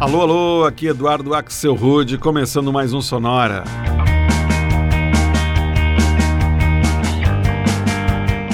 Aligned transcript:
Alô, 0.00 0.22
alô, 0.22 0.64
aqui 0.64 0.86
Eduardo 0.86 1.34
Axel 1.34 1.74
Rude, 1.74 2.16
começando 2.16 2.72
mais 2.72 2.94
um 2.94 3.02
Sonora. 3.02 3.64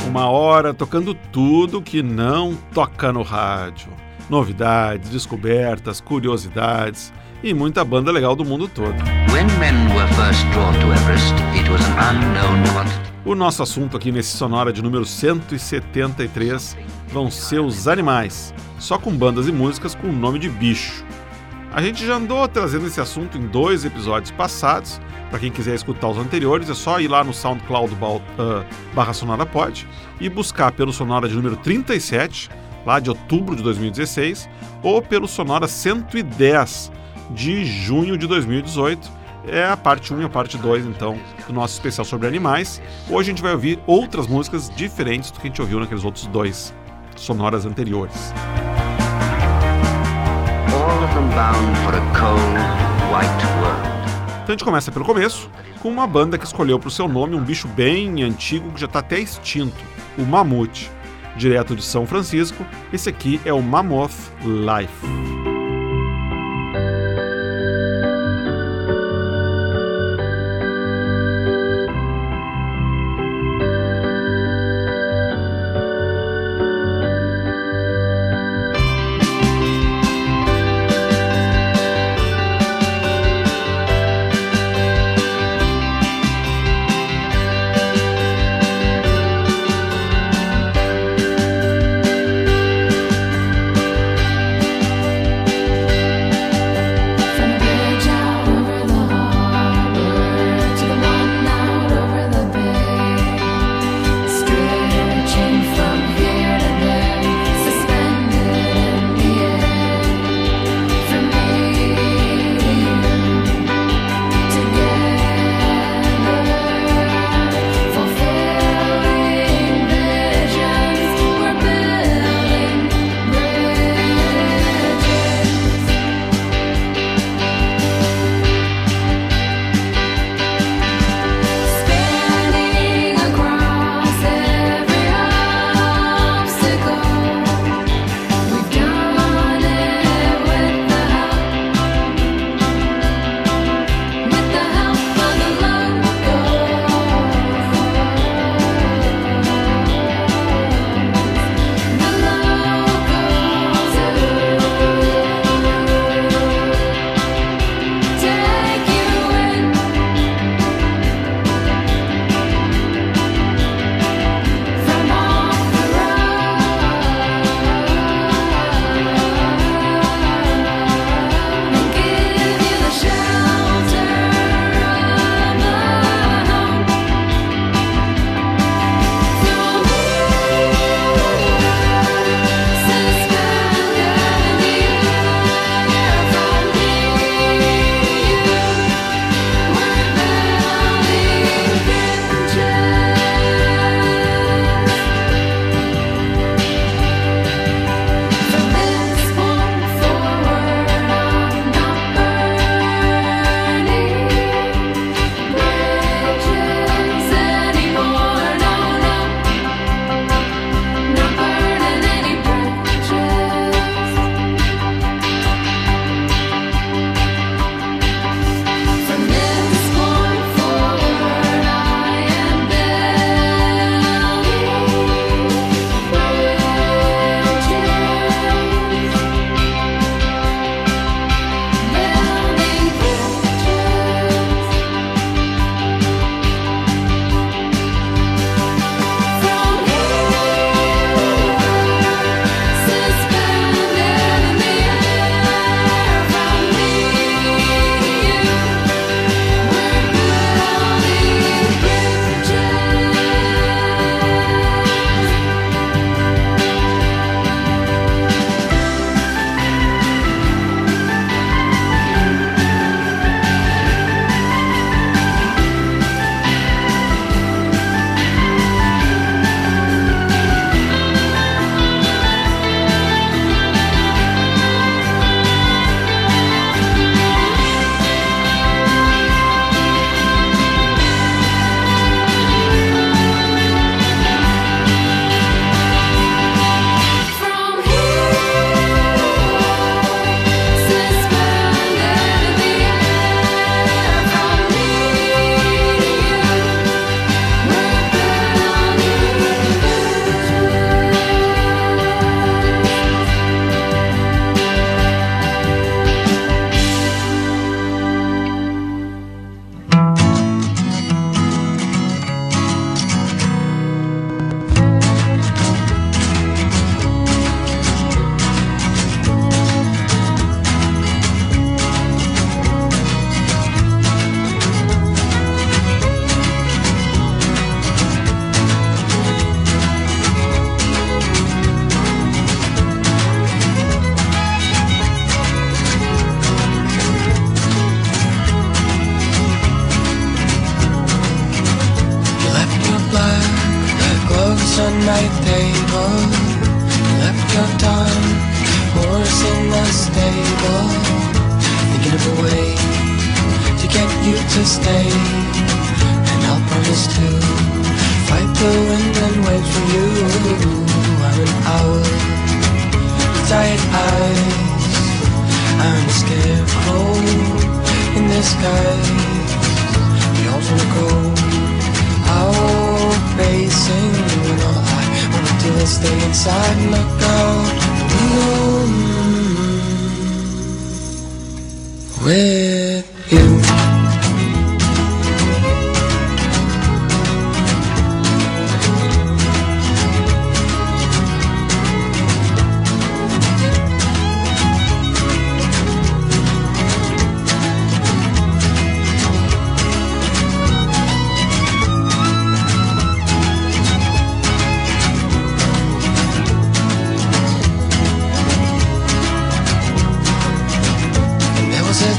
Uma 0.08 0.28
hora 0.28 0.74
tocando 0.74 1.14
tudo 1.14 1.80
que 1.80 2.02
não 2.02 2.58
toca 2.74 3.12
no 3.12 3.22
rádio. 3.22 3.92
Novidades, 4.28 5.08
descobertas, 5.08 6.00
curiosidades 6.00 7.12
e 7.44 7.54
muita 7.54 7.84
banda 7.84 8.10
legal 8.10 8.34
do 8.34 8.44
mundo 8.44 8.66
todo. 8.66 8.96
O 13.24 13.36
nosso 13.36 13.62
assunto 13.62 13.96
aqui 13.96 14.10
nesse 14.10 14.36
Sonora 14.36 14.72
de 14.72 14.82
número 14.82 15.04
173 15.04 16.76
vão 17.06 17.30
ser 17.30 17.60
os 17.60 17.86
animais, 17.86 18.52
só 18.80 18.98
com 18.98 19.12
bandas 19.12 19.46
e 19.46 19.52
músicas 19.52 19.94
com 19.94 20.08
o 20.08 20.12
nome 20.12 20.40
de 20.40 20.48
bicho. 20.48 21.04
A 21.76 21.82
gente 21.82 22.06
já 22.06 22.14
andou 22.14 22.48
trazendo 22.48 22.86
esse 22.86 23.02
assunto 23.02 23.36
em 23.36 23.46
dois 23.48 23.84
episódios 23.84 24.30
passados. 24.30 24.98
Para 25.28 25.38
quem 25.38 25.52
quiser 25.52 25.74
escutar 25.74 26.08
os 26.08 26.16
anteriores, 26.16 26.70
é 26.70 26.74
só 26.74 26.98
ir 26.98 27.06
lá 27.06 27.22
no 27.22 27.34
SoundCloud 27.34 27.92
uh, 27.92 28.64
barra 28.94 29.12
Sonora 29.12 29.44
Pod 29.44 29.86
e 30.18 30.30
buscar 30.30 30.72
pelo 30.72 30.90
Sonora 30.90 31.28
de 31.28 31.34
número 31.34 31.54
37, 31.56 32.48
lá 32.86 32.98
de 32.98 33.10
outubro 33.10 33.54
de 33.54 33.62
2016, 33.62 34.48
ou 34.82 35.02
pelo 35.02 35.28
Sonora 35.28 35.68
110 35.68 36.90
de 37.32 37.66
junho 37.66 38.16
de 38.16 38.26
2018. 38.26 39.10
É 39.46 39.66
a 39.66 39.76
parte 39.76 40.14
1 40.14 40.22
e 40.22 40.24
a 40.24 40.30
parte 40.30 40.56
2, 40.56 40.86
então, 40.86 41.18
do 41.46 41.52
nosso 41.52 41.74
especial 41.74 42.06
sobre 42.06 42.26
animais. 42.26 42.80
Hoje 43.06 43.28
a 43.28 43.32
gente 43.34 43.42
vai 43.42 43.52
ouvir 43.52 43.78
outras 43.86 44.26
músicas 44.26 44.70
diferentes 44.74 45.30
do 45.30 45.38
que 45.38 45.46
a 45.46 45.50
gente 45.50 45.60
ouviu 45.60 45.78
naqueles 45.78 46.04
outros 46.04 46.26
dois 46.28 46.72
sonoras 47.16 47.66
anteriores. 47.66 48.32
Então 54.42 54.48
a 54.48 54.50
gente 54.52 54.64
começa 54.64 54.92
pelo 54.92 55.04
começo, 55.04 55.50
com 55.80 55.88
uma 55.88 56.06
banda 56.06 56.38
que 56.38 56.44
escolheu 56.44 56.78
para 56.78 56.88
o 56.88 56.90
seu 56.90 57.08
nome 57.08 57.34
um 57.34 57.42
bicho 57.42 57.66
bem 57.68 58.22
antigo 58.22 58.70
que 58.70 58.80
já 58.80 58.86
está 58.86 59.00
até 59.00 59.18
extinto, 59.18 59.82
o 60.18 60.22
mamute. 60.22 60.90
Direto 61.36 61.74
de 61.74 61.82
São 61.82 62.06
Francisco, 62.06 62.64
esse 62.92 63.08
aqui 63.08 63.40
é 63.44 63.52
o 63.52 63.62
Mammoth 63.62 64.32
Life. 64.42 65.55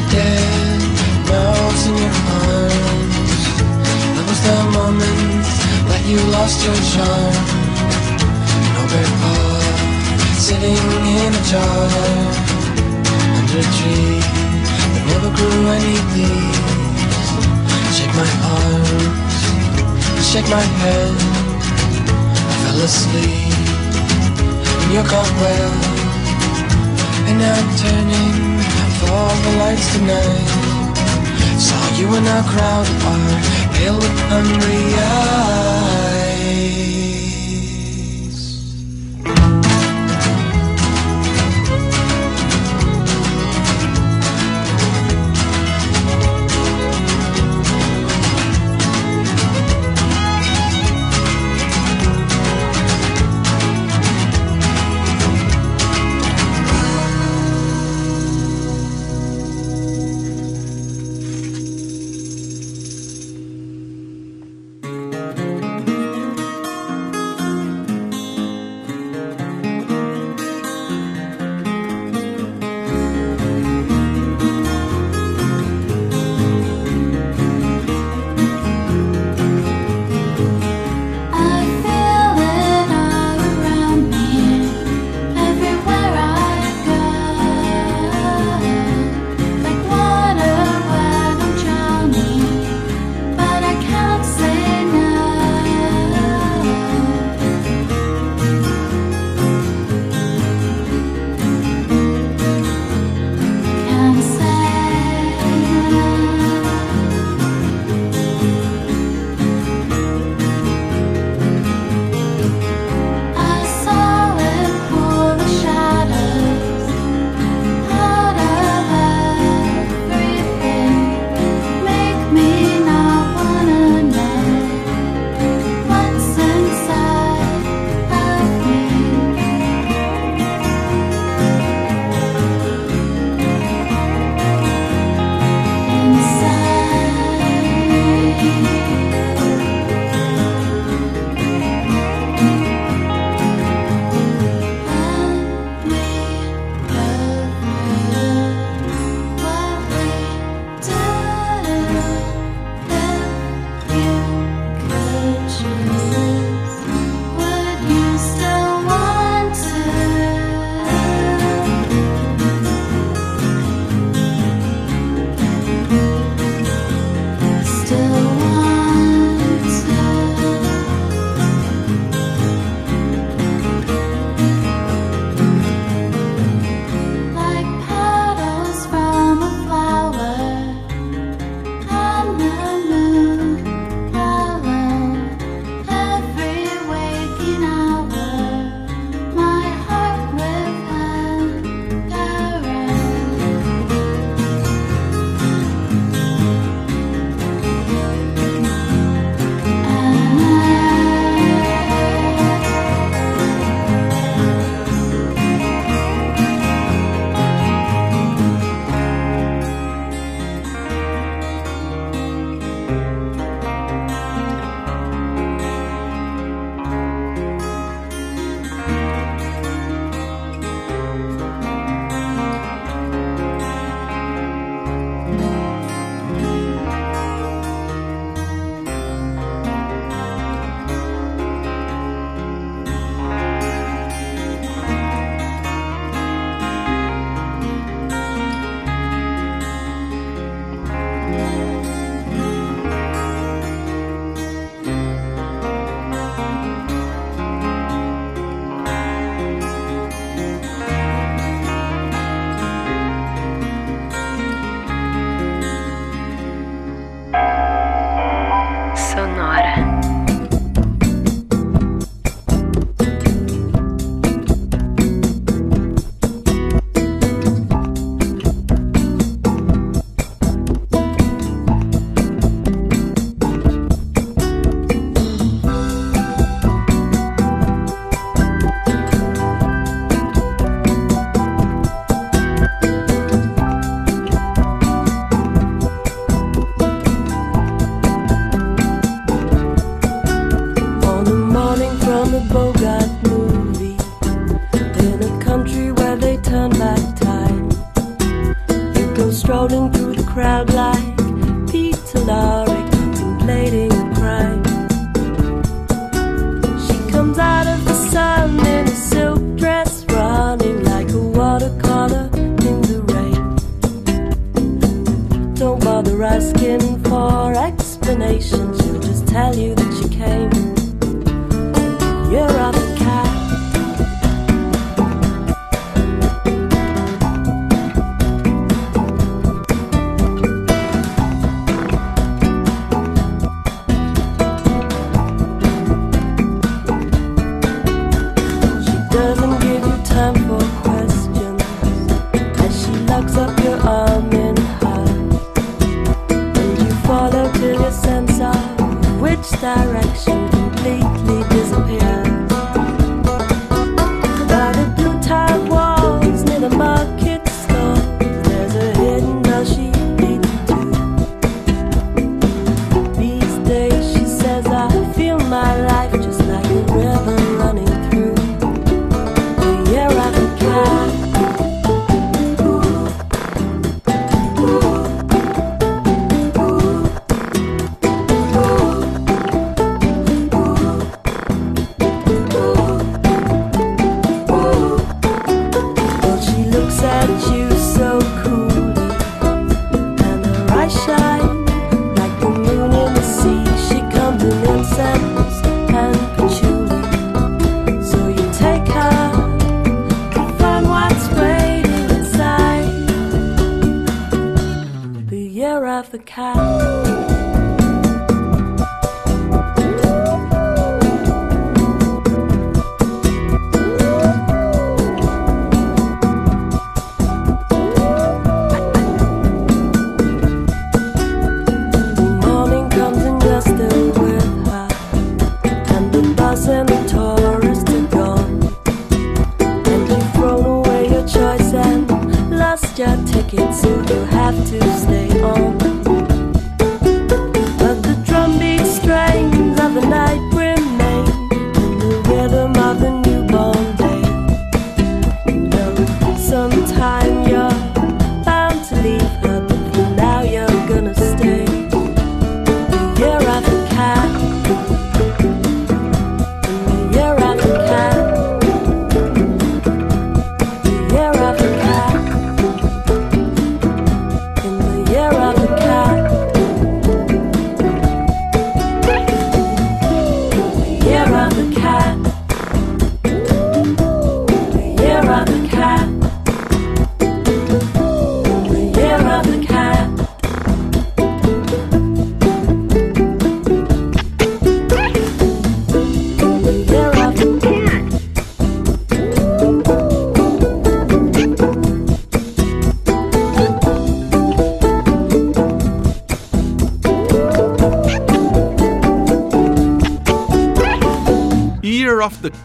Dead 0.09 0.81
mouse 1.30 1.83
in 1.88 1.95
your 1.98 2.15
arms. 2.44 3.44
That 4.15 4.25
was 4.30 4.39
the 4.48 4.59
moment 4.80 5.48
that 5.89 6.04
you 6.09 6.19
lost 6.31 6.63
your 6.65 6.80
charm. 6.92 7.36
No 8.75 8.83
bear 8.92 9.27
sitting 10.48 10.77
in 11.19 11.33
a 11.33 11.44
jar 11.51 11.89
under 13.36 13.59
a 13.59 13.68
tree 13.77 14.19
that 14.94 15.04
never 15.12 15.30
grew 15.36 15.62
any 15.75 15.98
leaves. 16.15 17.30
Shake 17.95 18.13
my 18.15 18.30
arms, 18.56 19.38
shake 20.24 20.50
my 20.50 20.65
head. 20.81 21.15
I 22.48 22.53
fell 22.63 22.80
asleep 22.80 23.57
in 24.83 24.89
your 24.95 25.03
cobweb. 25.12 25.74
And 27.27 27.39
now 27.39 27.60
I'm 27.60 27.69
turning 27.83 28.56
for 29.07 29.30
the 29.44 29.51
lights 29.62 29.88
tonight. 29.94 30.98
Saw 31.68 31.83
you 32.00 32.07
in 32.18 32.25
a 32.38 32.42
crowd 32.51 32.88
apart, 32.95 33.44
pale 33.74 33.98
with 34.04 34.19
hungry 34.30 34.83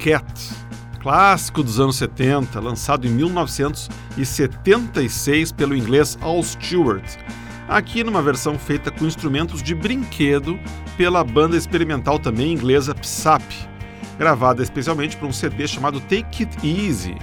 Cat, 0.02 0.26
clássico 1.00 1.62
dos 1.62 1.78
anos 1.78 1.94
70, 1.94 2.58
lançado 2.58 3.06
em 3.06 3.10
1976 3.10 5.52
pelo 5.52 5.76
inglês 5.76 6.18
Al 6.20 6.42
Stewart, 6.42 7.04
aqui 7.68 8.02
numa 8.02 8.20
versão 8.20 8.58
feita 8.58 8.90
com 8.90 9.06
instrumentos 9.06 9.62
de 9.62 9.76
brinquedo 9.76 10.58
pela 10.96 11.22
banda 11.22 11.56
experimental 11.56 12.18
também 12.18 12.52
inglesa 12.52 12.96
Psap, 12.96 13.44
gravada 14.18 14.60
especialmente 14.60 15.16
para 15.16 15.28
um 15.28 15.32
CD 15.32 15.68
chamado 15.68 16.00
Take 16.00 16.42
It 16.42 16.56
Easy, 16.66 17.14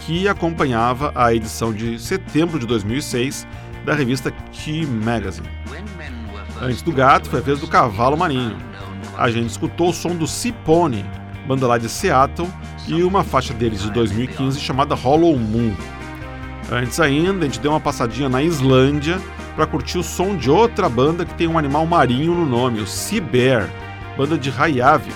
que 0.00 0.26
acompanhava 0.26 1.12
a 1.14 1.32
edição 1.32 1.72
de 1.72 2.00
setembro 2.00 2.58
de 2.58 2.66
2006 2.66 3.46
da 3.84 3.94
revista 3.94 4.32
Key 4.50 4.84
Magazine. 4.86 5.48
Antes 6.60 6.82
do 6.82 6.90
gato 6.90 7.30
foi 7.30 7.38
a 7.38 7.42
vez 7.42 7.60
do 7.60 7.68
cavalo 7.68 8.16
marinho. 8.16 8.58
A 9.16 9.30
gente 9.30 9.50
escutou 9.50 9.90
o 9.90 9.92
som 9.92 10.16
do 10.16 10.26
Cipone, 10.26 11.06
banda 11.46 11.66
lá 11.66 11.78
de 11.78 11.88
Seattle, 11.88 12.48
e 12.86 13.02
uma 13.02 13.24
faixa 13.24 13.54
deles 13.54 13.82
de 13.82 13.90
2015 13.90 14.60
chamada 14.60 14.94
Hollow 14.94 15.36
Moon. 15.38 15.74
Antes 16.70 16.98
ainda, 17.00 17.44
a 17.44 17.48
gente 17.48 17.60
deu 17.60 17.70
uma 17.72 17.80
passadinha 17.80 18.28
na 18.28 18.42
Islândia 18.42 19.20
para 19.54 19.66
curtir 19.66 19.98
o 19.98 20.02
som 20.02 20.36
de 20.36 20.50
outra 20.50 20.88
banda 20.88 21.24
que 21.24 21.34
tem 21.34 21.46
um 21.46 21.58
animal 21.58 21.86
marinho 21.86 22.34
no 22.34 22.46
nome, 22.46 22.80
o 22.80 22.86
Sea 22.86 23.20
Bear, 23.20 23.68
banda 24.16 24.36
de 24.36 24.50
Reykjavik, 24.50 25.14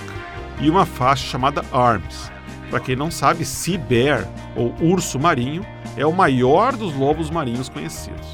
e 0.59 0.69
uma 0.69 0.85
faixa 0.85 1.25
chamada 1.25 1.63
Arms. 1.71 2.31
Para 2.69 2.79
quem 2.79 2.95
não 2.95 3.09
sabe, 3.09 3.43
Sea 3.45 3.77
Bear, 3.77 4.27
ou 4.55 4.73
urso 4.79 5.19
marinho, 5.19 5.65
é 5.97 6.05
o 6.05 6.13
maior 6.13 6.75
dos 6.75 6.93
lobos 6.95 7.29
marinhos 7.29 7.67
conhecidos. 7.67 8.27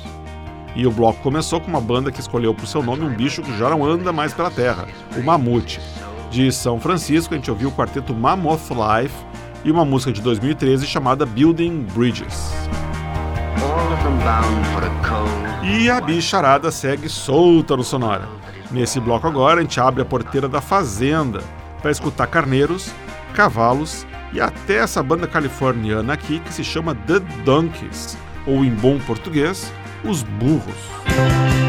E 0.75 0.85
o 0.85 0.91
bloco 0.91 1.21
começou 1.21 1.61
com 1.61 1.69
uma 1.69 1.79
banda 1.79 2.11
que 2.11 2.19
escolheu 2.19 2.53
o 2.61 2.67
seu 2.67 2.83
nome 2.83 3.05
um 3.05 3.13
bicho 3.13 3.41
que 3.41 3.57
já 3.57 3.69
não 3.69 3.85
anda 3.85 4.11
mais 4.11 4.33
pela 4.33 4.51
terra, 4.51 4.85
o 5.17 5.23
mamute 5.23 5.79
de 6.35 6.51
São 6.51 6.81
Francisco, 6.81 7.33
a 7.33 7.37
gente 7.37 7.49
ouviu 7.49 7.69
o 7.69 7.71
quarteto 7.71 8.13
Mammoth 8.13 8.69
Life 8.69 9.15
e 9.63 9.71
uma 9.71 9.85
música 9.85 10.11
de 10.11 10.21
2013 10.21 10.85
chamada 10.85 11.25
Building 11.25 11.87
Bridges. 11.95 12.51
E 15.63 15.89
a 15.89 16.01
bicharada 16.01 16.71
segue 16.71 17.07
solta 17.07 17.77
no 17.77 17.85
Sonora. 17.85 18.27
Nesse 18.69 18.99
bloco 18.99 19.25
agora, 19.25 19.61
a 19.61 19.63
gente 19.63 19.79
abre 19.79 20.01
a 20.01 20.05
porteira 20.05 20.49
da 20.49 20.59
Fazenda 20.59 21.41
para 21.81 21.89
escutar 21.89 22.27
carneiros, 22.27 22.91
cavalos 23.33 24.05
e 24.33 24.41
até 24.41 24.79
essa 24.79 25.01
banda 25.01 25.27
californiana 25.27 26.11
aqui 26.11 26.41
que 26.41 26.53
se 26.53 26.65
chama 26.65 26.93
The 26.93 27.19
Donkeys, 27.45 28.17
ou 28.45 28.65
em 28.65 28.71
bom 28.71 28.99
português, 28.99 29.71
os 30.03 30.21
burros. 30.21 31.64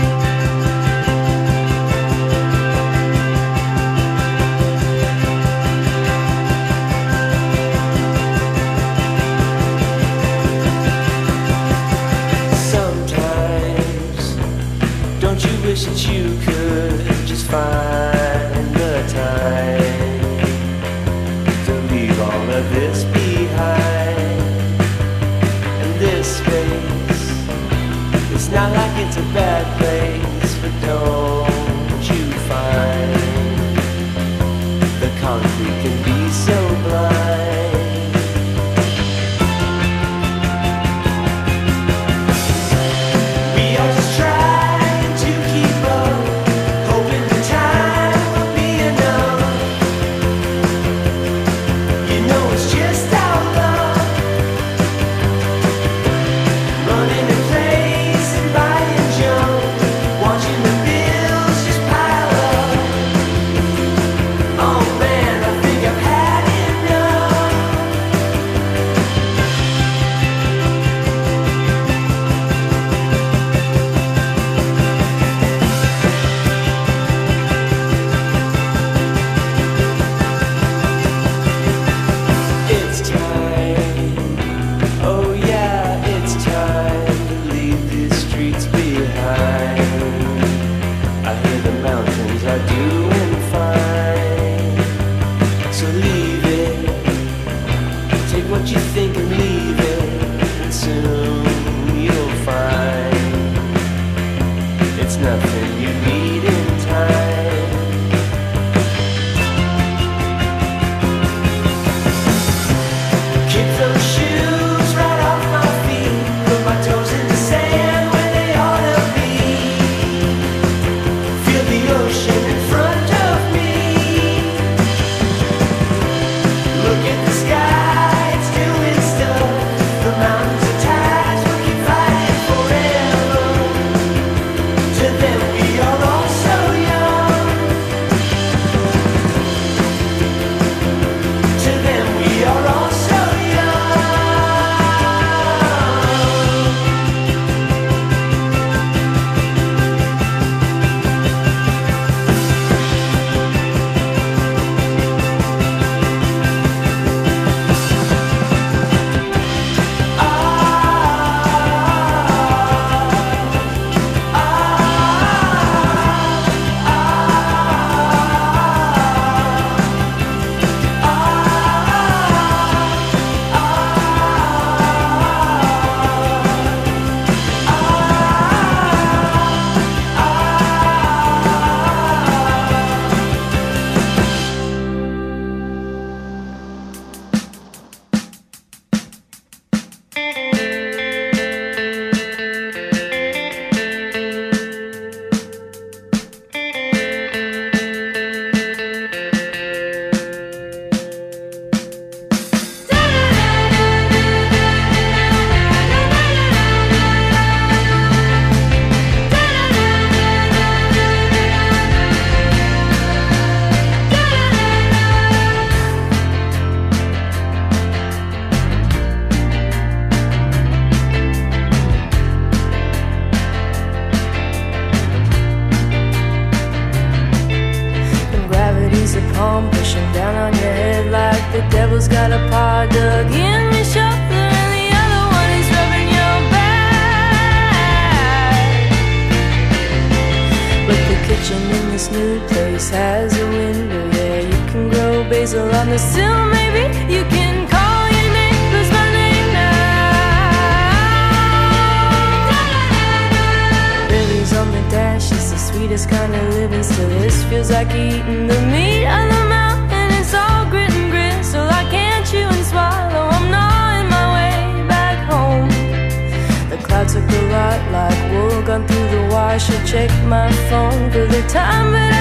I 269.57 269.59
should 269.59 269.87
check 269.87 270.11
my 270.27 270.53
phone 270.69 271.11
for 271.11 271.27
the 271.27 271.41
time 271.49 271.93
that 271.93 272.16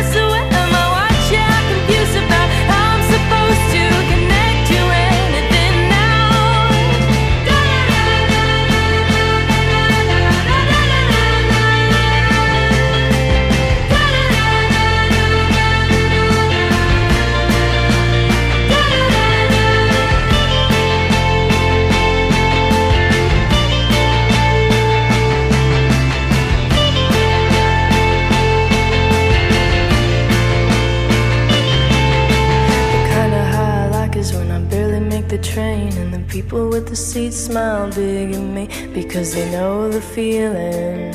big 37.89 38.31
digging 38.31 38.53
me 38.53 38.67
because 38.93 39.33
they 39.33 39.49
know 39.51 39.89
the 39.89 40.01
feeling. 40.01 41.13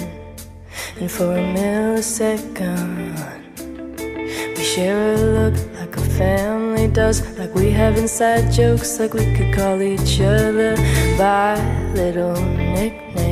And 1.01 1.11
for 1.11 1.33
a 1.33 1.43
millisecond, 1.55 3.17
we 4.57 4.63
share 4.63 5.15
a 5.15 5.17
look 5.17 5.55
like 5.75 5.97
a 5.97 6.01
family 6.19 6.87
does, 6.89 7.23
like 7.39 7.55
we 7.55 7.71
have 7.71 7.97
inside 7.97 8.53
jokes, 8.53 8.99
like 9.01 9.15
we 9.15 9.35
could 9.35 9.55
call 9.55 9.81
each 9.83 10.21
other 10.21 10.77
by 11.19 11.55
little 11.95 12.35
nicknames. 12.45 13.30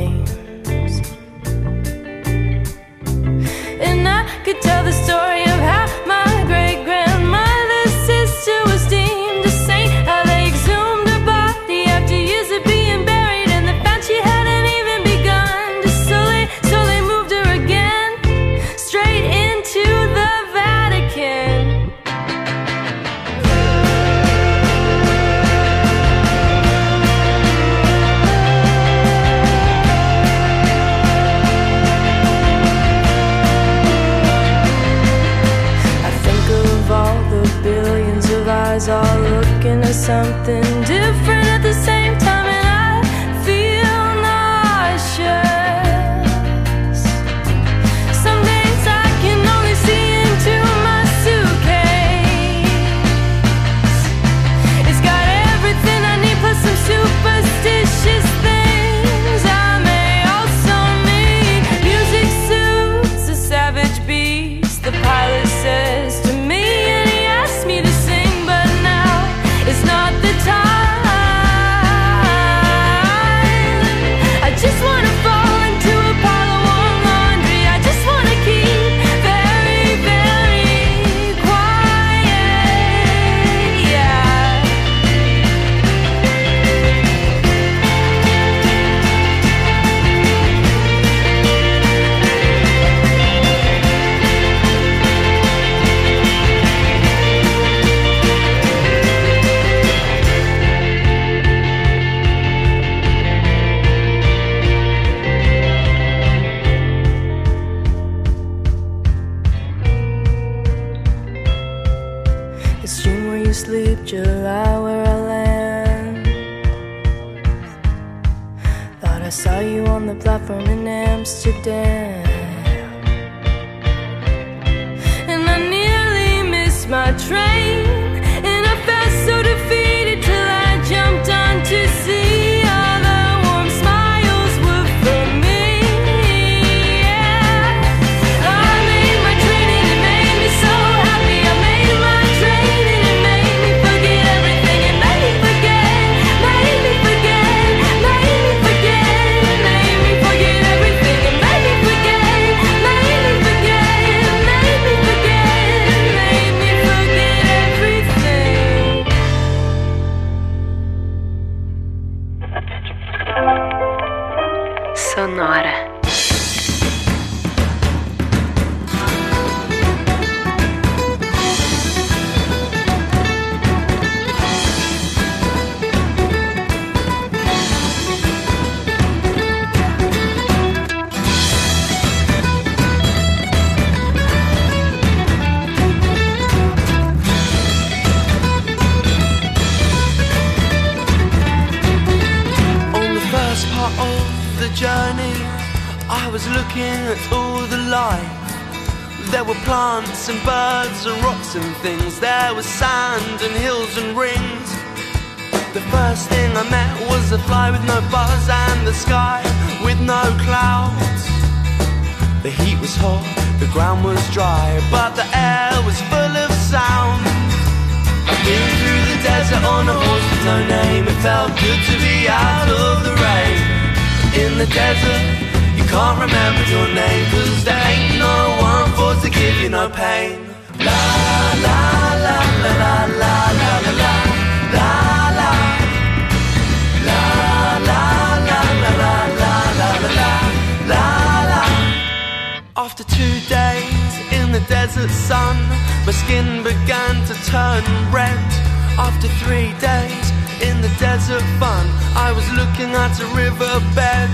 Looking 253.09 253.15
at 253.15 253.19
a 253.19 253.27
riverbed. 253.35 254.31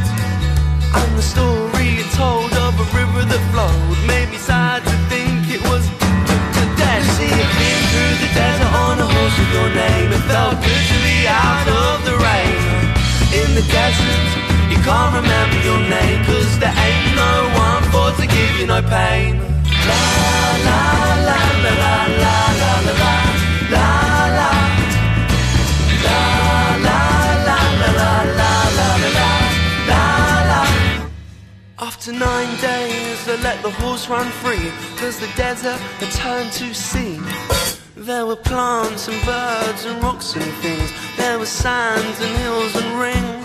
And 0.95 1.17
the 1.17 1.21
story 1.21 2.03
told 2.15 2.51
of 2.53 2.73
a 2.79 2.87
river 2.95 3.25
that 3.25 3.41
flowed 3.51 3.99
made 4.07 4.29
me 4.29 4.37
sad 4.37 4.83
to 4.83 4.95
think 5.09 5.49
it 5.51 5.61
was 5.69 5.83
to 6.55 6.63
dead. 6.79 7.03
See, 7.15 7.27
I've 7.27 7.53
been 7.59 7.81
through 7.91 8.15
the 8.23 8.31
desert 8.33 8.73
on 8.73 8.99
a 8.99 9.07
horse 9.07 9.35
with 9.37 9.51
your 9.53 9.69
name. 9.75 10.11
It 10.11 10.23
felt 10.31 10.55
good 10.63 10.85
out 11.27 11.67
of 11.67 12.05
the 12.05 12.15
rain. 12.15 12.59
In 13.35 13.55
the 13.55 13.65
desert, 13.67 14.27
you 14.71 14.77
can't 14.83 15.13
remember 15.15 15.57
your 15.65 15.81
name, 15.89 16.23
cause 16.25 16.59
there 16.59 16.71
ain't 16.71 17.15
no 17.15 17.33
one 17.59 17.83
for 17.91 18.11
to 18.21 18.27
give 18.27 18.53
you 18.59 18.67
no 18.67 18.81
pain. 18.81 19.41
La 19.89 20.03
la 20.67 20.81
la 21.27 21.41
la 21.67 21.71
la 21.71 21.95
la 22.07 22.14
I 33.35 33.41
let 33.41 33.61
the 33.61 33.69
horse 33.69 34.07
run 34.07 34.31
free 34.31 34.71
Cause 34.95 35.19
the 35.19 35.27
desert 35.35 35.77
had 35.99 36.11
turned 36.13 36.53
to 36.53 36.73
sea 36.73 37.19
There 37.97 38.25
were 38.25 38.37
plants 38.37 39.09
and 39.09 39.25
birds 39.25 39.83
and 39.83 40.01
rocks 40.01 40.35
and 40.35 40.53
things 40.63 40.89
There 41.17 41.37
were 41.37 41.45
sands 41.45 42.21
and 42.21 42.37
hills 42.37 42.75
and 42.77 42.97
rings 42.97 43.41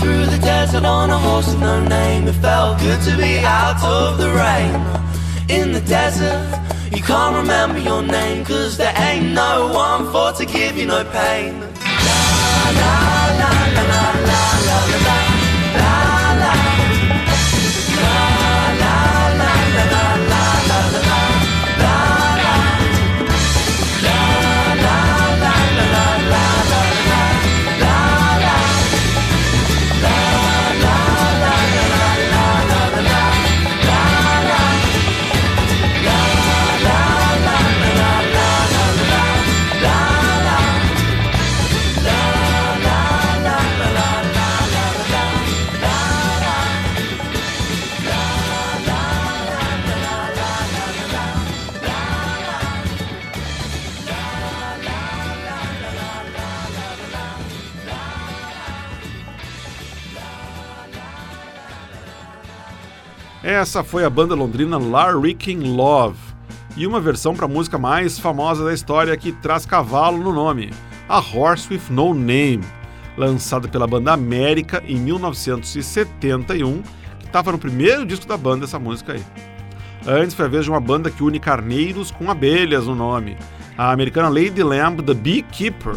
through 0.00 0.26
the 0.26 0.38
desert 0.38 0.84
on 0.84 1.10
a 1.10 1.18
horse 1.18 1.46
with 1.46 1.60
no 1.60 1.84
name. 1.84 2.26
It 2.26 2.32
felt 2.32 2.80
good 2.80 3.00
to 3.02 3.16
be 3.16 3.38
out 3.38 3.80
of 3.84 4.18
the 4.18 4.30
rain 4.30 5.11
in 5.52 5.72
the 5.72 5.80
desert. 5.82 6.40
You 6.94 7.02
can't 7.02 7.36
remember 7.36 7.78
your 7.78 8.02
name 8.02 8.44
Cause 8.44 8.76
there 8.76 8.94
ain't 8.96 9.32
no 9.32 9.70
one 9.72 10.10
for 10.12 10.32
to 10.38 10.44
give 10.46 10.76
you 10.76 10.86
no 10.86 11.04
pain. 11.04 11.60
La 12.06 12.22
la 12.80 12.94
la 13.40 13.50
la 13.76 13.82
la 13.90 14.02
la 14.28 14.40
la 14.68 14.78
la 15.06 15.21
Essa 63.42 63.82
foi 63.82 64.04
a 64.04 64.10
banda 64.10 64.36
londrina 64.36 64.78
Larrikin 64.78 65.74
Love 65.74 66.16
e 66.76 66.86
uma 66.86 67.00
versão 67.00 67.34
para 67.34 67.46
a 67.46 67.48
música 67.48 67.76
mais 67.76 68.16
famosa 68.16 68.64
da 68.64 68.72
história 68.72 69.16
que 69.16 69.32
traz 69.32 69.66
cavalo 69.66 70.18
no 70.18 70.32
nome, 70.32 70.70
A 71.08 71.18
Horse 71.18 71.66
with 71.72 71.82
No 71.90 72.14
Name, 72.14 72.62
lançada 73.16 73.66
pela 73.66 73.84
banda 73.88 74.12
América 74.12 74.80
em 74.86 74.94
1971, 74.94 76.82
que 77.18 77.26
estava 77.26 77.50
no 77.50 77.58
primeiro 77.58 78.06
disco 78.06 78.26
da 78.26 78.36
banda 78.36 78.64
essa 78.64 78.78
música 78.78 79.14
aí. 79.14 79.24
Antes 80.06 80.36
foi 80.36 80.44
a 80.44 80.48
vez 80.48 80.64
de 80.64 80.70
uma 80.70 80.80
banda 80.80 81.10
que 81.10 81.24
une 81.24 81.40
carneiros 81.40 82.12
com 82.12 82.30
abelhas 82.30 82.86
no 82.86 82.94
nome, 82.94 83.36
a 83.76 83.90
americana 83.90 84.28
Lady 84.28 84.62
Lamb 84.62 85.02
The 85.02 85.14
Beekeeper. 85.14 85.96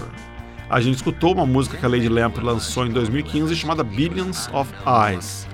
A 0.68 0.82
gente 0.82 0.96
escutou 0.96 1.34
uma 1.34 1.46
música 1.46 1.78
que 1.78 1.86
a 1.86 1.90
Lady 1.90 2.10
Lamb 2.10 2.40
lançou 2.40 2.88
em 2.88 2.90
2015 2.90 3.56
chamada 3.56 3.84
Billions 3.84 4.50
of 4.52 4.74
Eyes. 4.88 5.48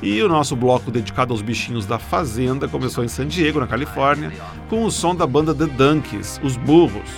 E 0.00 0.22
o 0.22 0.28
nosso 0.28 0.54
bloco 0.54 0.90
dedicado 0.90 1.32
aos 1.32 1.42
bichinhos 1.42 1.84
da 1.84 1.98
fazenda 1.98 2.68
começou 2.68 3.04
em 3.04 3.08
San 3.08 3.26
Diego, 3.26 3.58
na 3.58 3.66
Califórnia, 3.66 4.32
com 4.68 4.84
o 4.84 4.90
som 4.90 5.14
da 5.14 5.26
banda 5.26 5.52
The 5.52 5.66
Donkeys, 5.66 6.40
Os 6.42 6.56
Burros, 6.56 7.10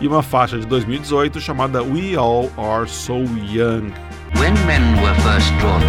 e 0.00 0.06
uma 0.06 0.22
faixa 0.22 0.58
de 0.58 0.66
2018 0.66 1.40
chamada 1.40 1.82
We 1.82 2.14
All 2.14 2.50
Are 2.58 2.88
So 2.88 3.14
Young. 3.14 3.90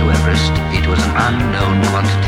Everest. 0.10 0.54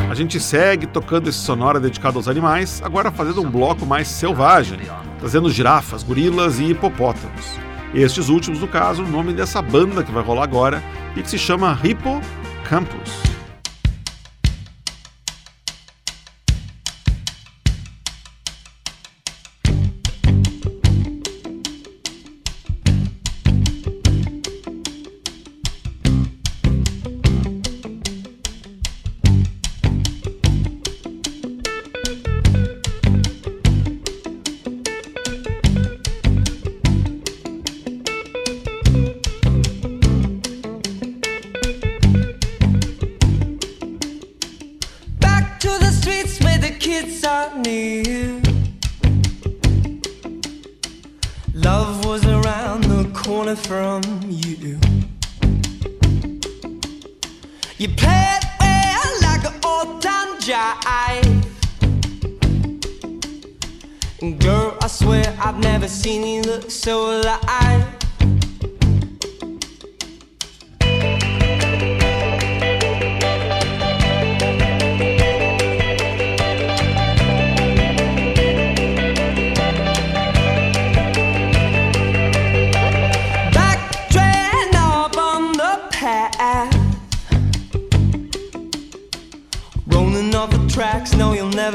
A 0.10 0.13
gente 0.15 0.38
segue 0.39 0.86
tocando 0.86 1.29
esse 1.29 1.39
sonora 1.39 1.79
dedicado 1.79 2.17
aos 2.17 2.27
animais, 2.27 2.82
agora 2.84 3.12
fazendo 3.12 3.41
um 3.41 3.49
bloco 3.49 3.86
mais 3.86 4.10
selvagem, 4.10 4.79
trazendo 5.17 5.49
girafas, 5.49 6.03
gorilas 6.03 6.60
e 6.60 6.71
hipopótamos. 6.71 7.58
Estes 7.93 8.27
últimos, 8.27 8.60
no 8.60 8.67
caso, 8.67 9.03
o 9.03 9.08
nome 9.08 9.32
dessa 9.34 9.62
banda 9.62 10.03
que 10.03 10.12
vai 10.12 10.23
rolar 10.23 10.43
agora 10.43 10.84
e 11.15 11.21
que 11.21 11.29
se 11.29 11.38
chama 11.38 11.79
Hippo 11.84 12.19
Campus. 12.67 13.29
You 57.80 57.88
played 57.88 58.42
well 58.60 59.22
like 59.22 59.46
an 59.46 59.54
old 59.63 60.02
time 60.02 60.38
jive. 60.39 61.46
Girl, 64.42 64.78
I 64.82 64.88
swear 64.88 65.34
I've 65.39 65.60
never 65.60 65.88
seen 65.88 66.28
you 66.28 66.42
look 66.42 66.70
so 66.70 67.22
alive. 67.22 67.99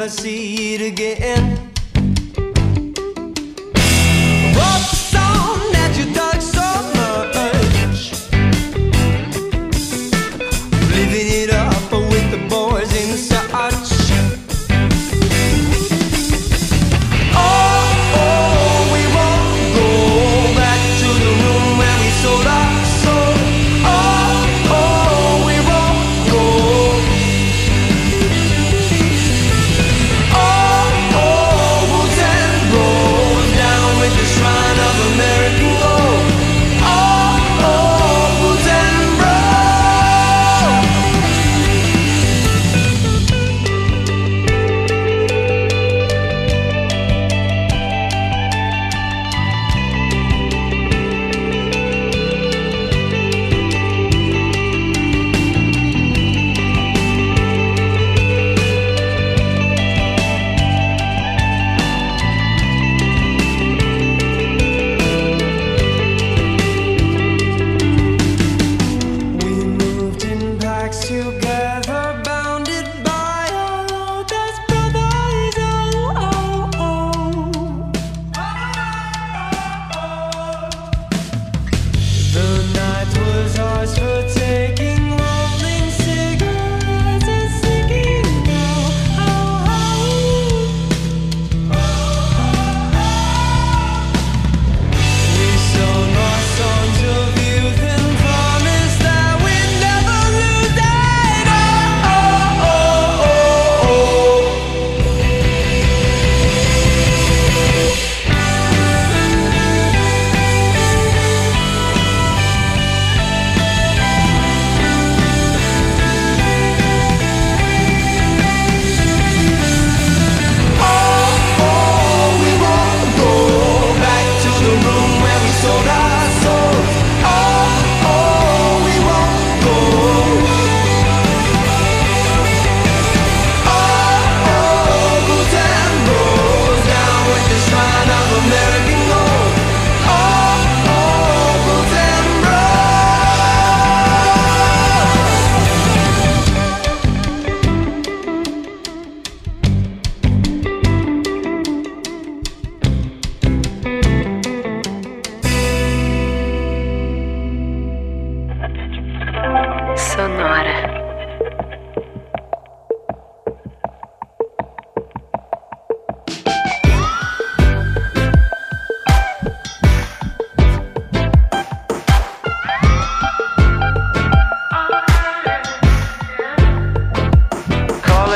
see 0.08 0.74
it 0.74 0.80
again. 0.82 1.63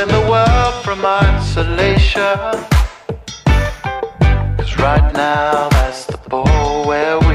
in 0.03 0.07
the 0.07 0.31
world 0.31 0.75
from 0.85 1.05
isolation. 1.05 2.39
Cause 4.57 4.79
right 4.79 5.13
now 5.13 5.69
that's 5.71 6.07
the 6.07 6.19
ball 6.29 6.87
where 6.87 7.19
we 7.19 7.28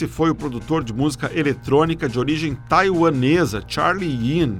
Esse 0.00 0.08
foi 0.08 0.30
o 0.30 0.34
produtor 0.34 0.82
de 0.82 0.94
música 0.94 1.30
eletrônica 1.34 2.08
de 2.08 2.18
origem 2.18 2.54
taiwanesa, 2.70 3.62
Charlie 3.68 4.08
Yin, 4.08 4.58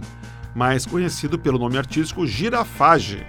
mais 0.55 0.85
conhecido 0.85 1.39
pelo 1.39 1.59
nome 1.59 1.79
artístico 1.79 2.27
Girafage. 2.27 3.27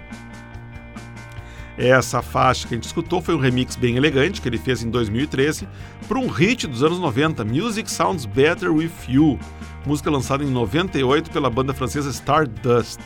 Essa 1.77 2.21
faixa 2.21 2.67
que 2.67 2.73
a 2.73 2.77
gente 2.77 2.83
escutou 2.83 3.21
foi 3.21 3.33
um 3.33 3.39
remix 3.39 3.77
bem 3.77 3.95
elegante 3.95 4.41
que 4.41 4.49
ele 4.49 4.57
fez 4.57 4.83
em 4.83 4.89
2013 4.89 5.65
para 6.05 6.19
um 6.19 6.27
hit 6.27 6.67
dos 6.67 6.83
anos 6.83 6.99
90, 6.99 7.45
Music 7.45 7.89
Sounds 7.89 8.25
Better 8.25 8.73
With 8.73 8.91
You, 9.07 9.39
música 9.85 10.11
lançada 10.11 10.43
em 10.43 10.51
98 10.51 11.31
pela 11.31 11.49
banda 11.49 11.73
francesa 11.73 12.09
Stardust. 12.09 12.99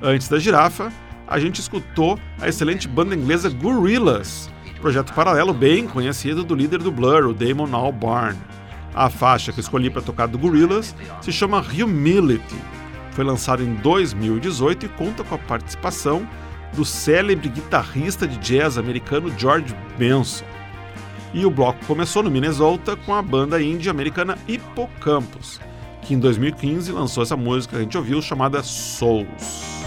Antes 0.00 0.26
da 0.30 0.38
girafa, 0.38 0.90
a 1.26 1.38
gente 1.38 1.60
escutou 1.60 2.18
a 2.40 2.48
excelente 2.48 2.88
banda 2.88 3.14
inglesa 3.14 3.50
Gorillaz, 3.50 4.50
projeto 4.82 5.14
paralelo 5.14 5.54
bem 5.54 5.86
conhecido 5.86 6.42
do 6.42 6.56
líder 6.56 6.80
do 6.80 6.90
Blur, 6.90 7.24
o 7.26 7.32
Damon 7.32 7.72
Albarn. 7.72 8.36
A 8.92 9.08
faixa 9.08 9.52
que 9.52 9.60
escolhi 9.60 9.88
para 9.88 10.02
tocar 10.02 10.26
do 10.26 10.36
Gorillaz 10.36 10.94
se 11.20 11.30
chama 11.30 11.60
Humility. 11.60 12.56
Foi 13.12 13.24
lançada 13.24 13.62
em 13.62 13.74
2018 13.76 14.86
e 14.86 14.88
conta 14.88 15.22
com 15.22 15.36
a 15.36 15.38
participação 15.38 16.28
do 16.74 16.84
célebre 16.84 17.48
guitarrista 17.48 18.26
de 18.26 18.36
jazz 18.38 18.76
americano 18.76 19.32
George 19.38 19.72
Benson. 19.96 20.44
E 21.32 21.46
o 21.46 21.50
bloco 21.50 21.78
começou 21.86 22.22
no 22.22 22.30
Minnesota 22.30 22.96
com 22.96 23.14
a 23.14 23.22
banda 23.22 23.62
indie 23.62 23.88
americana 23.88 24.36
Hippocampus, 24.48 25.60
que 26.02 26.12
em 26.12 26.18
2015 26.18 26.90
lançou 26.90 27.22
essa 27.22 27.36
música 27.36 27.76
que 27.76 27.80
a 27.80 27.84
gente 27.84 27.96
ouviu 27.96 28.20
chamada 28.20 28.62
Souls. 28.64 29.81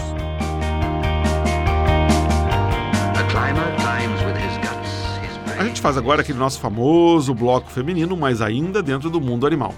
A 5.58 5.64
gente 5.64 5.80
faz 5.80 5.96
agora 5.96 6.20
aquele 6.20 6.38
nosso 6.38 6.60
famoso 6.60 7.34
bloco 7.34 7.70
feminino, 7.70 8.14
mas 8.14 8.42
ainda 8.42 8.82
dentro 8.82 9.08
do 9.08 9.20
mundo 9.20 9.46
animal. 9.46 9.74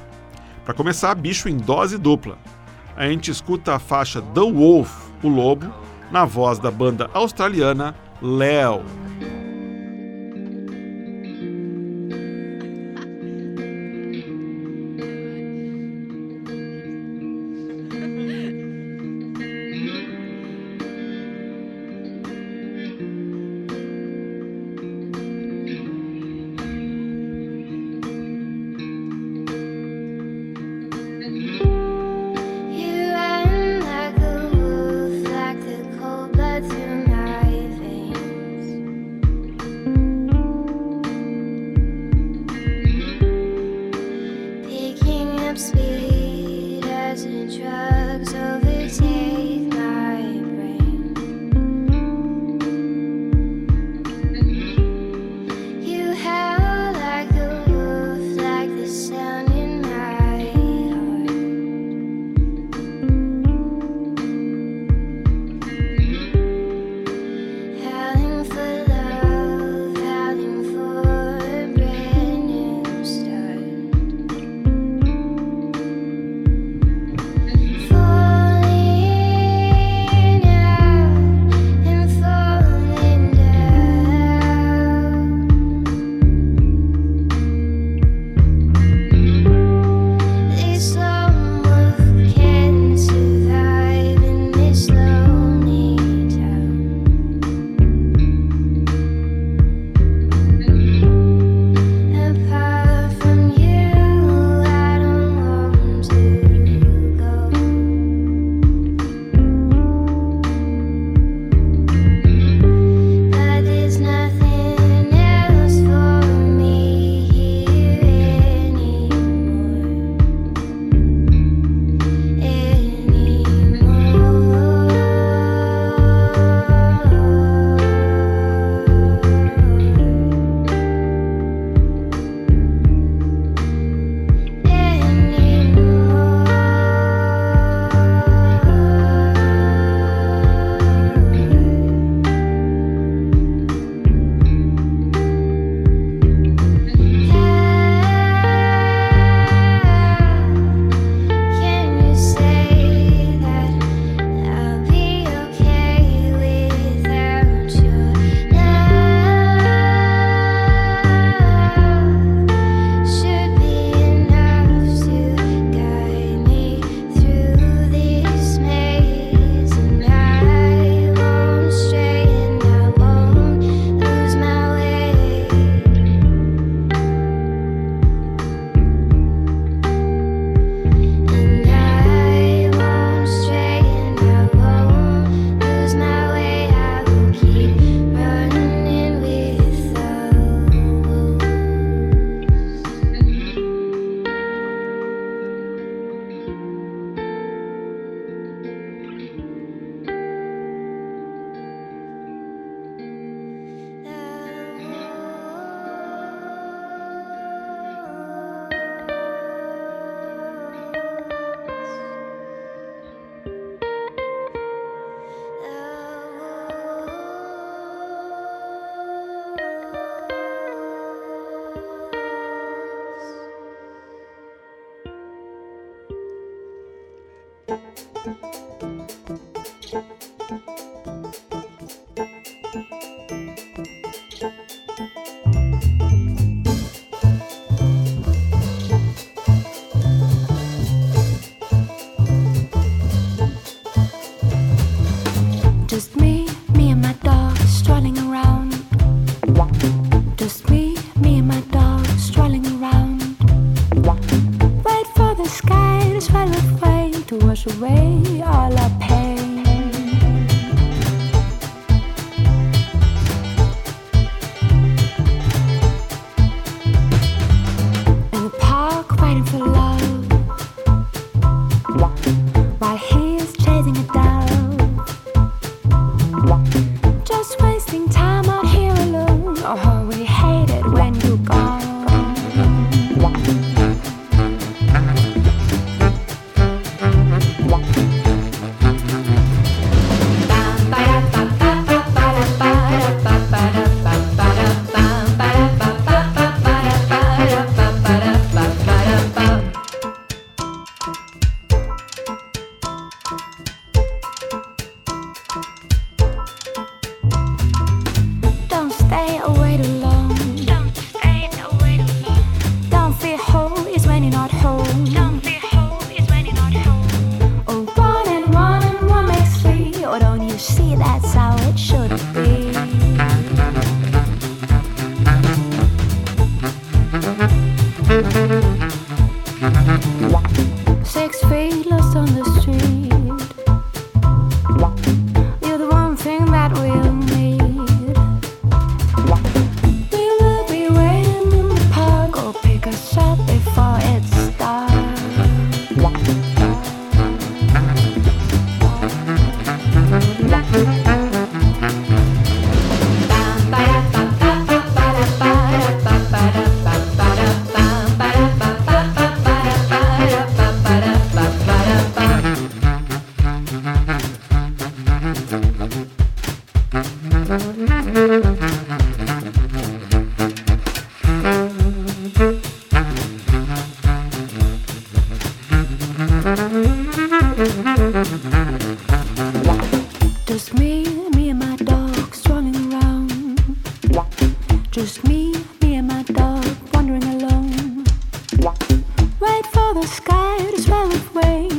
Para 0.64 0.74
começar, 0.74 1.14
bicho 1.14 1.48
em 1.48 1.56
dose 1.56 1.96
dupla. 1.96 2.36
A 2.96 3.06
gente 3.08 3.30
escuta 3.30 3.76
a 3.76 3.78
faixa 3.78 4.20
The 4.20 4.40
Wolf, 4.40 4.90
o 5.22 5.28
lobo, 5.28 5.72
na 6.10 6.24
voz 6.24 6.58
da 6.58 6.70
banda 6.70 7.08
australiana 7.14 7.94
Leo. 8.20 8.82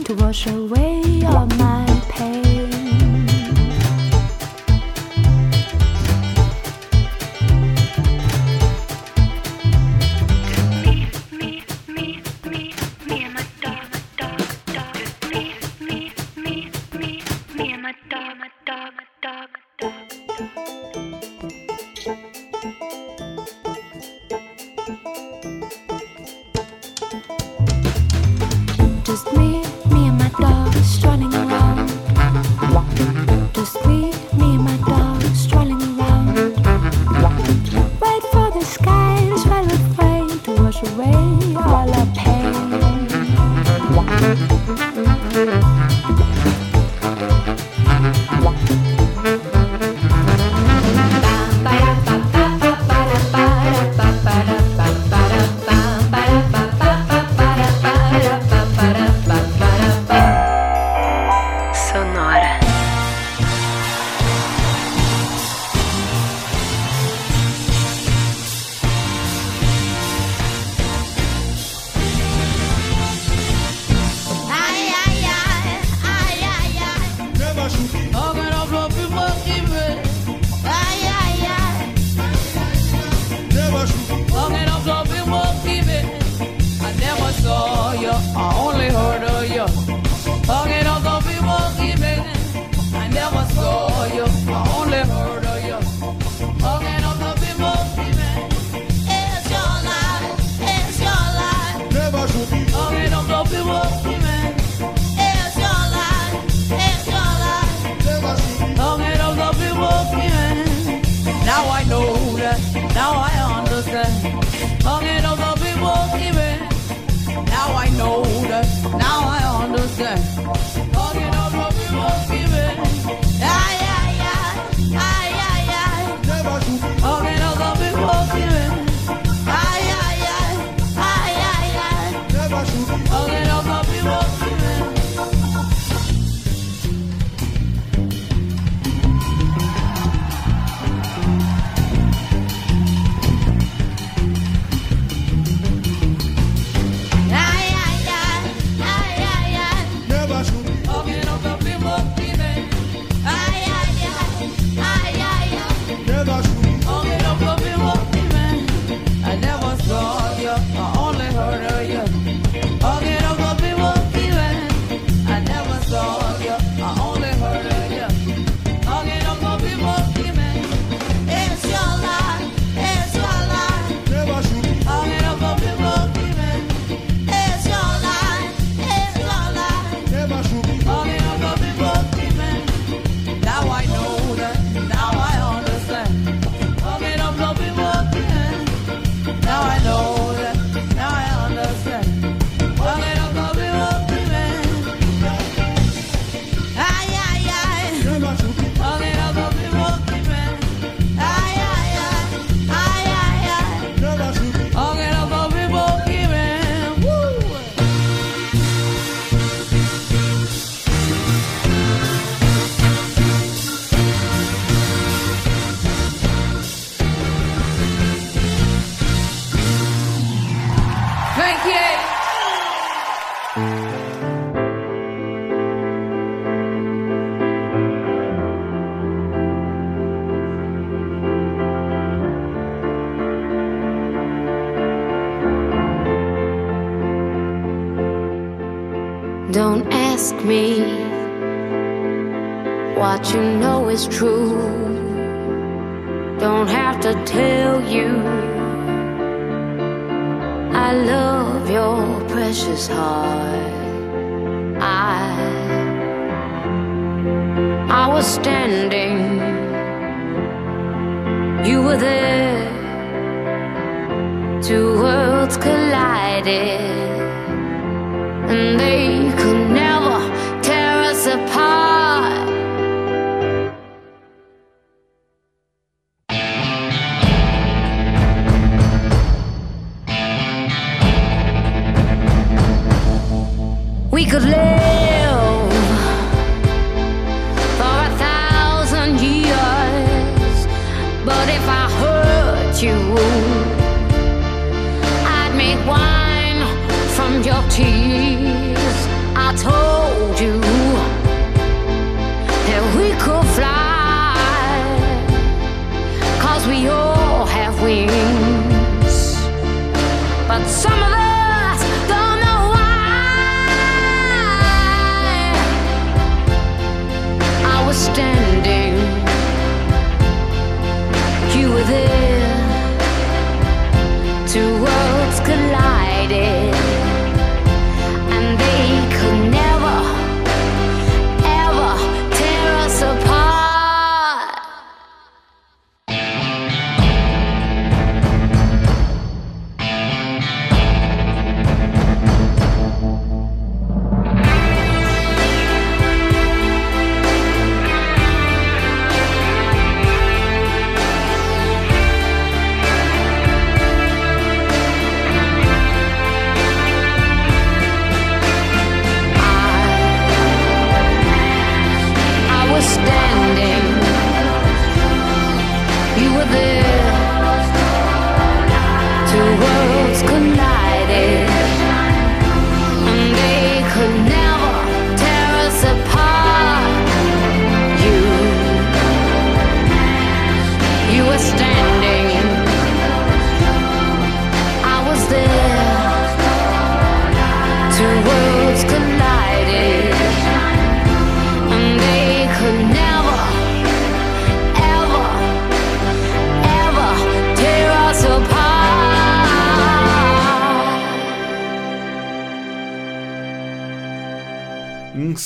To 0.10 0.16
wash 0.16 0.48
away 0.48 1.22
all 1.24 1.46
my 1.46 1.89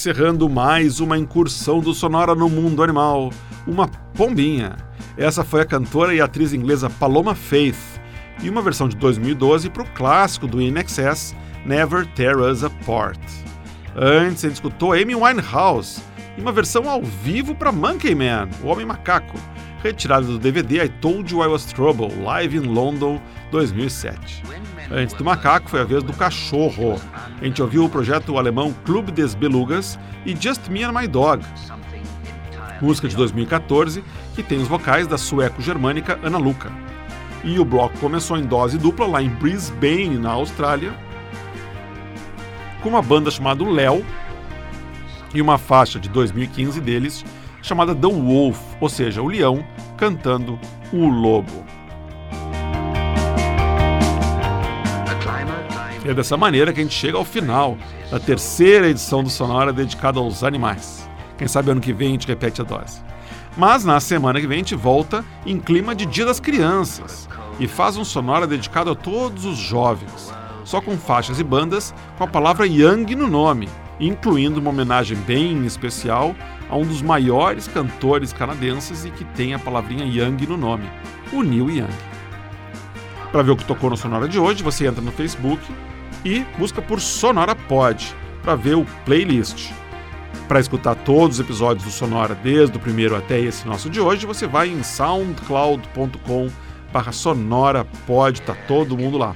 encerrando 0.04 0.50
mais 0.50 1.00
uma 1.00 1.18
incursão 1.18 1.80
do 1.80 1.94
Sonora 1.94 2.36
no 2.36 2.50
mundo 2.50 2.84
animal, 2.84 3.32
uma 3.66 3.88
pombinha. 3.88 4.76
Essa 5.16 5.46
foi 5.46 5.62
a 5.62 5.66
cantora 5.66 6.14
e 6.14 6.20
atriz 6.20 6.52
inglesa 6.52 6.90
Paloma 6.90 7.34
Faith, 7.34 8.02
e 8.42 8.50
uma 8.50 8.62
versão 8.62 8.90
de 8.90 8.98
2012 8.98 9.70
para 9.70 9.84
o 9.84 9.90
clássico 9.92 10.46
do 10.46 10.62
INXS, 10.62 11.34
Never 11.66 12.06
Tear 12.06 12.38
Us 12.38 12.66
Apart. 12.66 13.18
Antes, 13.96 14.44
ele 14.44 14.52
escutou 14.52 14.92
Amy 14.92 15.16
Winehouse, 15.16 16.02
em 16.38 16.42
uma 16.42 16.52
versão 16.52 16.90
ao 16.90 17.02
vivo 17.02 17.56
para 17.56 17.72
Monkey 17.72 18.14
Man, 18.14 18.50
o 18.62 18.68
Homem 18.68 18.86
Macaco, 18.86 19.40
retirada 19.84 20.26
do 20.26 20.40
DVD 20.40 20.86
I 20.86 20.90
Told 20.90 21.32
You 21.32 21.44
I 21.44 21.48
Was 21.48 21.66
Trouble, 21.66 22.10
live 22.24 22.56
in 22.56 22.74
London 22.74 23.22
2007. 23.52 24.42
Antes 24.90 25.14
do 25.14 25.26
macaco 25.26 25.70
foi 25.70 25.82
a 25.82 25.84
vez 25.84 26.02
do 26.02 26.14
cachorro. 26.14 27.00
A 27.42 27.44
gente 27.44 27.62
ouviu 27.62 27.84
o 27.84 27.90
projeto 27.90 28.38
alemão 28.38 28.74
Club 28.86 29.10
des 29.10 29.36
Belugas 29.36 30.00
e 30.26 30.34
Just 30.36 30.70
Me 30.70 30.84
and 30.84 30.94
My 30.94 31.06
Dog, 31.06 31.44
música 32.82 33.10
de 33.10 33.16
2014 33.18 34.04
que 34.34 34.42
tem 34.42 34.60
os 34.60 34.70
vocais 34.70 35.06
da 35.06 35.18
sueco-germânica 35.18 36.18
Ana 36.24 36.38
Luca. 36.38 36.72
E 37.44 37.60
o 37.60 37.66
bloco 37.66 37.98
começou 38.00 38.38
em 38.38 38.46
dose 38.46 38.78
dupla 38.78 39.06
lá 39.06 39.22
em 39.22 39.28
Brisbane, 39.28 40.18
na 40.18 40.32
Austrália, 40.32 40.94
com 42.82 42.88
uma 42.88 43.02
banda 43.02 43.30
chamada 43.30 43.64
Léo 43.70 44.04
e 45.34 45.42
uma 45.42 45.58
faixa 45.58 46.00
de 46.00 46.08
2015 46.08 46.80
deles 46.80 47.26
chamada 47.64 47.96
The 47.96 48.08
Wolf, 48.08 48.60
ou 48.80 48.90
seja, 48.90 49.22
o 49.22 49.28
leão 49.28 49.66
cantando 49.98 50.60
o 50.92 51.08
lobo. 51.08 51.66
E 56.06 56.10
é 56.10 56.14
dessa 56.14 56.36
maneira 56.36 56.74
que 56.74 56.82
a 56.82 56.84
gente 56.84 56.94
chega 56.94 57.18
ao 57.18 57.24
final 57.24 57.78
da 58.12 58.20
terceira 58.20 58.90
edição 58.90 59.24
do 59.24 59.30
Sonora 59.30 59.72
dedicada 59.72 60.20
aos 60.20 60.44
animais. 60.44 61.10
Quem 61.38 61.48
sabe 61.48 61.72
ano 61.72 61.80
que 61.80 61.94
vem 61.94 62.10
a 62.10 62.12
gente 62.12 62.28
repete 62.28 62.60
a 62.60 62.66
dose. 62.66 63.02
Mas 63.56 63.86
na 63.86 64.00
semana 64.02 64.42
que 64.42 64.48
vem 64.48 64.58
a 64.58 64.60
gente 64.60 64.76
volta 64.76 65.24
em 65.46 65.58
clima 65.58 65.96
de 65.96 66.06
Dia 66.06 66.26
das 66.26 66.42
Crianças 66.42 67.30
e 67.58 67.68
faz 67.68 67.96
um 67.96 68.04
Sonora 68.04 68.46
dedicado 68.46 68.92
a 68.92 68.96
todos 68.96 69.46
os 69.46 69.58
jovens, 69.58 70.34
só 70.66 70.82
com 70.82 70.98
faixas 70.98 71.40
e 71.40 71.44
bandas 71.44 71.94
com 72.18 72.26
a 72.26 72.28
palavra 72.28 72.68
Young 72.68 73.16
no 73.16 73.28
nome, 73.28 73.70
incluindo 74.00 74.60
uma 74.60 74.72
homenagem 74.72 75.18
bem 75.18 75.66
especial 75.66 76.36
a 76.74 76.76
um 76.76 76.86
dos 76.88 77.04
maiores 77.04 77.68
cantores 77.68 78.34
canadenses 78.34 79.06
e 79.06 79.12
que 79.12 79.24
tem 79.24 79.54
a 79.54 79.60
palavrinha 79.60 80.06
Young 80.06 80.48
no 80.48 80.58
nome, 80.58 80.90
o 81.32 81.44
Neil 81.44 81.70
Young. 81.70 81.94
Para 83.32 83.44
ver 83.44 83.52
o 83.52 83.56
que 83.56 83.64
tocou 83.64 83.92
no 83.92 83.98
Sonora 83.98 84.28
de 84.28 84.40
hoje, 84.40 84.64
você 84.64 84.88
entra 84.88 85.00
no 85.00 85.12
Facebook 85.12 85.64
e 86.26 86.40
busca 86.58 86.82
por 86.82 87.00
Sonora 87.00 87.54
Pod 87.56 88.16
para 88.42 88.56
ver 88.56 88.76
o 88.76 88.86
playlist. 89.06 89.72
Para 90.48 90.60
escutar 90.60 90.96
todos 90.96 91.38
os 91.40 91.46
episódios 91.46 91.86
do 91.86 91.92
Sonora, 91.92 92.34
desde 92.34 92.76
o 92.76 92.80
primeiro 92.80 93.16
até 93.16 93.40
esse 93.40 93.68
nosso 93.68 93.88
de 93.88 94.02
hoje, 94.02 94.26
você 94.26 94.48
vai 94.48 94.68
em 94.68 94.82
soundcloud.com 94.82 96.50
barra 96.92 97.12
sonora 97.12 97.86
pod, 98.06 98.42
tá 98.42 98.56
todo 98.68 98.98
mundo 98.98 99.18
lá. 99.18 99.36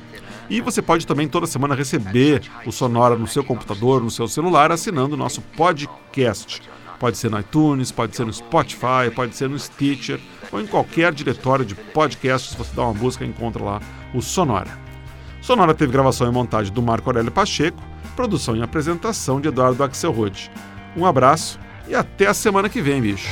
E 0.50 0.60
você 0.60 0.82
pode 0.82 1.06
também 1.06 1.28
toda 1.28 1.46
semana 1.46 1.76
receber 1.76 2.42
o 2.66 2.72
Sonora 2.72 3.16
no 3.16 3.28
seu 3.28 3.44
computador, 3.44 4.02
no 4.02 4.10
seu 4.10 4.28
celular, 4.28 4.72
assinando 4.72 5.14
o 5.14 5.18
nosso 5.18 5.42
podcast. 5.42 6.62
Pode 7.00 7.18
ser 7.18 7.30
no 7.30 7.40
iTunes, 7.40 7.92
pode 7.92 8.16
ser 8.16 8.26
no 8.26 8.34
Spotify, 8.34 9.12
pode 9.14 9.36
ser 9.36 9.50
no 9.50 9.60
Stitcher 9.60 10.20
ou 10.52 10.60
em 10.60 10.66
qualquer 10.66 11.14
diretório 11.14 11.64
de 11.64 11.76
podcasts. 11.76 12.56
Você 12.56 12.76
dá 12.76 12.84
uma 12.84 12.94
busca 12.94 13.24
encontra 13.24 13.64
lá 13.64 13.82
o 14.14 14.22
Sonora. 14.22 14.72
Sonora 15.42 15.74
teve 15.74 15.92
gravação 15.92 16.28
e 16.28 16.32
montagem 16.32 16.74
do 16.74 16.82
Marco 16.82 17.10
Aurélio 17.10 17.32
Pacheco, 17.32 17.82
produção 18.16 18.56
e 18.56 18.62
apresentação 18.62 19.40
de 19.40 19.48
Eduardo 19.48 19.84
Axelrod. 19.84 20.52
Um 20.96 21.06
abraço 21.06 21.60
e 21.88 21.96
até 21.96 22.28
a 22.28 22.34
semana 22.34 22.68
que 22.68 22.82
vem, 22.82 23.02
bicho. 23.02 23.30